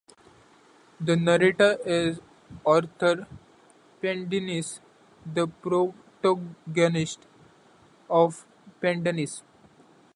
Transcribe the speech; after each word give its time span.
The 0.99 1.15
narrator 1.15 1.77
is 1.85 2.21
Arthur 2.65 3.27
Pendennis, 4.01 4.79
the 5.31 5.45
protagonist 5.47 7.27
of 8.09 8.43
"Pendennis". 8.81 9.43